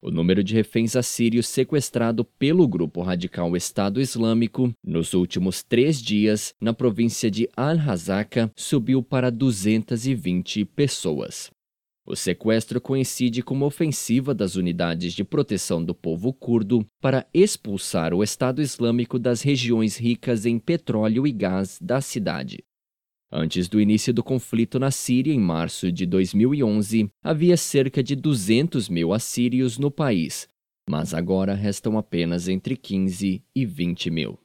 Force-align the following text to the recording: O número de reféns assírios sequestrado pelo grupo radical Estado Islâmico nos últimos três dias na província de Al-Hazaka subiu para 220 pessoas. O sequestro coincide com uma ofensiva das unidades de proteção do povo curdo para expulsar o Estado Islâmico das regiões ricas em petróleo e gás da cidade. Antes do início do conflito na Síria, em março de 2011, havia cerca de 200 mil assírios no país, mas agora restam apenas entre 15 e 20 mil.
O 0.00 0.12
número 0.12 0.44
de 0.44 0.54
reféns 0.54 0.94
assírios 0.94 1.48
sequestrado 1.48 2.24
pelo 2.24 2.68
grupo 2.68 3.02
radical 3.02 3.56
Estado 3.56 4.00
Islâmico 4.00 4.72
nos 4.84 5.12
últimos 5.12 5.64
três 5.64 6.00
dias 6.00 6.54
na 6.60 6.72
província 6.72 7.28
de 7.28 7.48
Al-Hazaka 7.56 8.48
subiu 8.54 9.02
para 9.02 9.28
220 9.28 10.64
pessoas. 10.66 11.50
O 12.06 12.14
sequestro 12.14 12.80
coincide 12.80 13.42
com 13.42 13.54
uma 13.54 13.66
ofensiva 13.66 14.32
das 14.32 14.54
unidades 14.54 15.12
de 15.12 15.24
proteção 15.24 15.84
do 15.84 15.94
povo 15.94 16.32
curdo 16.32 16.86
para 17.02 17.26
expulsar 17.34 18.14
o 18.14 18.22
Estado 18.22 18.62
Islâmico 18.62 19.18
das 19.18 19.42
regiões 19.42 19.96
ricas 19.96 20.46
em 20.46 20.60
petróleo 20.60 21.26
e 21.26 21.32
gás 21.32 21.76
da 21.82 22.00
cidade. 22.00 22.64
Antes 23.30 23.68
do 23.68 23.78
início 23.78 24.12
do 24.14 24.24
conflito 24.24 24.78
na 24.78 24.90
Síria, 24.90 25.34
em 25.34 25.38
março 25.38 25.92
de 25.92 26.06
2011, 26.06 27.10
havia 27.22 27.58
cerca 27.58 28.02
de 28.02 28.16
200 28.16 28.88
mil 28.88 29.12
assírios 29.12 29.76
no 29.76 29.90
país, 29.90 30.48
mas 30.88 31.12
agora 31.12 31.54
restam 31.54 31.98
apenas 31.98 32.48
entre 32.48 32.74
15 32.74 33.42
e 33.54 33.66
20 33.66 34.10
mil. 34.10 34.38